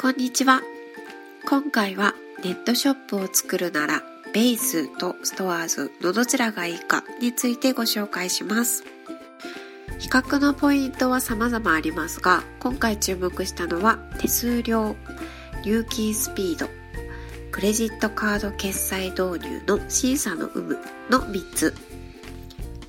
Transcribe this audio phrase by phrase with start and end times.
[0.00, 0.62] こんにちは。
[1.44, 2.14] 今回は
[2.44, 8.84] ネットショップを作るならベースとストアーズのどちらがいいかについてご紹介します。
[9.98, 14.94] 比較のポイントは様々ありますが、今回注目したのは手数料、
[15.64, 16.68] 有機スピード、
[17.50, 20.78] クレジットカード決済導入の審査の有無
[21.10, 21.74] の3つ。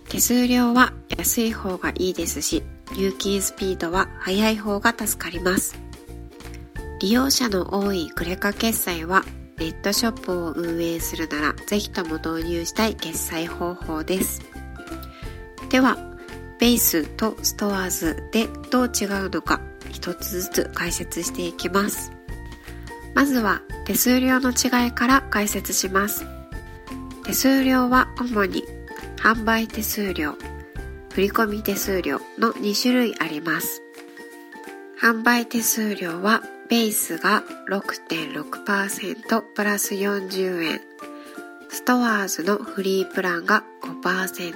[0.09, 2.61] 手数料は安い方がいいですし、
[2.95, 5.88] 有機スピードは速い方が助かります。
[6.99, 9.23] 利用者の多いクレカ決済は
[9.57, 14.41] ネットショップを運営するならぜひとも導入したい決済方法です。
[15.69, 15.97] では、
[16.59, 22.11] ベースとストアーズでどう違うのか一つずつ解説していきます。
[23.15, 26.25] まずは手数料の違いから解説します。
[27.25, 28.65] 手数料は主に
[29.17, 30.35] 販売手数料、
[31.13, 33.81] 振込手数料の2種類あります。
[35.01, 40.81] 販売手数料はベースが6.6%プラス40円。
[41.67, 44.53] ストアーズのフリープランが5%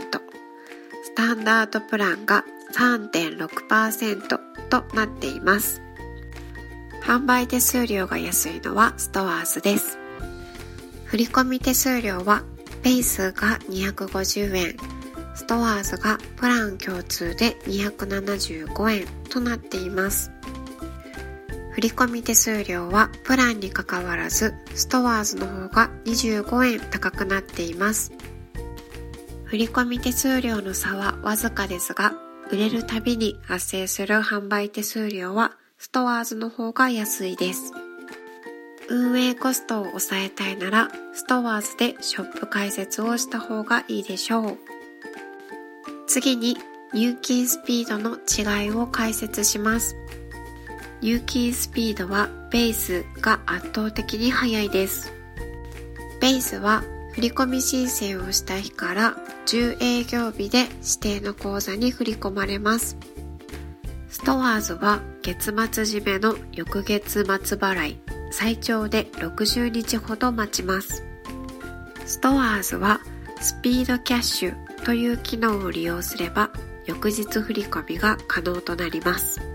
[1.04, 5.82] スタンダードプランが3.6%となっています。
[7.02, 9.98] 販売手数料が安いのはストアーズです。
[11.06, 12.44] 振込手数料は
[12.84, 14.78] ベースが250円。
[15.34, 20.32] ストアーズがプラン共通で275円となっています。
[21.74, 28.12] 振込手数料はプランにかかわらずストアーズの方が25円高くなっています。
[29.46, 32.14] 振込手数料の差はわずかですが
[32.52, 37.74] 売れるたびに発生する販売手数料はストアーズの方が安いです。
[38.90, 44.58] 運営コストを抑えたいならストアーズでショップ開設をした方がいいでしょう。
[46.06, 46.58] 次に
[46.94, 49.96] 入金スピードの違いを解説します。
[51.04, 55.12] 入金スピードはベースが圧倒的に速いです。
[56.22, 62.96] ベースは振込申請をした日から10営業日で指定の口座に振り込まれます。
[64.08, 65.54] ストアーズは月末
[65.84, 68.00] 締めの翌月末払い、
[68.32, 71.04] 最長で60日ほど待ちます。
[72.06, 73.02] ストアーズは
[73.42, 76.50] スピードキャッシュという機能を利用すれば
[76.86, 79.53] 翌日振り込みが可能となります。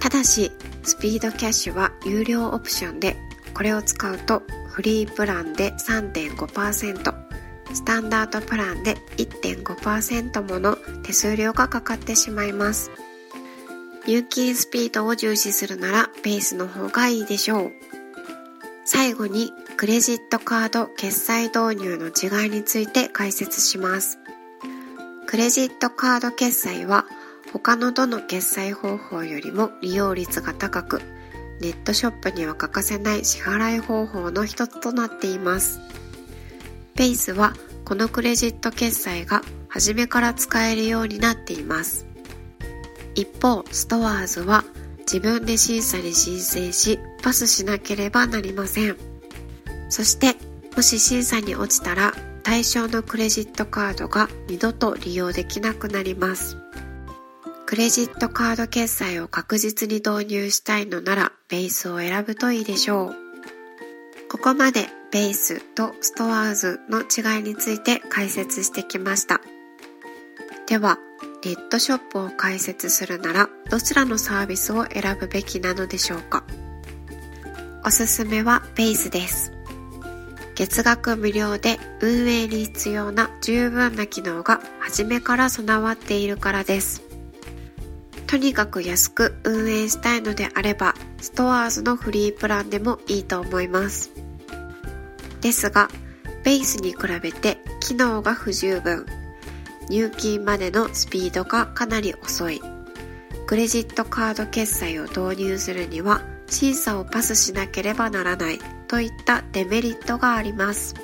[0.00, 0.50] ただし、
[0.82, 3.16] スピードキャッシュは有料オプションで、
[3.54, 7.14] これを使うとフリープランで3.5%、
[7.72, 12.90] スタンダードプランで1.5%もの手数料がかかってしまいます。
[14.06, 17.72] 入金スピードを重視するならベースの方がいいでしょう。
[18.84, 24.18] 最後にクレジットカード決済導入の違いについて解説します。
[25.26, 27.06] クレジットカード決済は
[27.52, 31.02] 他のどの決済方法よりも利用率が高く、
[31.60, 35.80] ネットショップには欠かせない支払い方法の一つとなっています。
[36.94, 42.06] ペイスはこのクレジット決済が初めから使えるようになっています。
[43.14, 44.64] 一方、ストアーズは
[45.00, 48.96] 自分で審査に申請し、パスしなければなりません。
[49.88, 50.36] そして、
[50.76, 56.56] もし審査に落ちたら、対象のクレジットカードが二度と利用できなくなります。
[57.70, 63.14] クレジットカード決済を確実に導入したいのならベースを選ぶといいでしょう。
[64.28, 69.40] ここまでベースとストアーズの違いについて解説してきました。
[70.66, 70.98] では、
[71.44, 76.42] ネットショップを開設するならどちらのサービスを選ぶべきなのでしょうか
[77.86, 79.52] おすすめはベースです。
[80.56, 87.09] 月額無料で運営に必要な十分な機能が初めから備わっているからです。
[88.30, 94.12] とにかく安く運営したいのであれば、ストアーズのフリープランでもいいと思います。
[95.40, 95.88] ですが、
[96.44, 99.04] ベースに比べて機能が不十分。
[99.88, 102.62] 入金までのスピードがかなり遅い。
[103.48, 110.94] クレジットカード決済を導入するには審査をパスしなければならないといったデメリットがあります。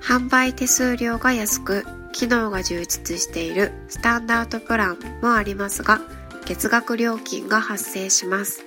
[0.00, 1.84] 販売手数料が安く
[2.14, 6.00] 機能が充実しているスタンダードプランもありますが、
[6.46, 8.64] 月額料金が発生します。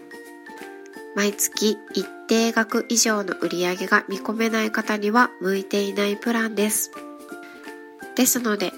[1.16, 6.92] 毎月一定額以上の売り上げが見込めない方には向いていないプランです。
[8.16, 8.72] ですので、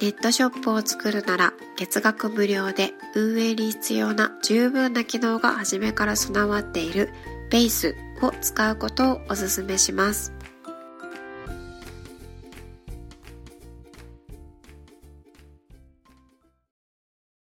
[0.00, 7.10] ネットショップを作るなら月額無料で運営に必要な十分な機能が初めから備わっている
[7.50, 10.32] ベースを使うことをお勧めします。